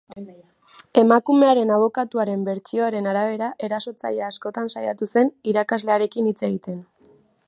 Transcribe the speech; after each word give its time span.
Emakumearen 1.01 1.73
abokatuaren 1.75 2.47
bertsioaren 2.47 3.09
arabera, 3.11 3.49
erasotzailea 3.69 4.31
askotan 4.33 4.71
saiatu 4.77 5.09
zen 5.17 5.33
irakaslearekin 5.53 6.31
hitz 6.33 6.39
egiten. 6.49 6.81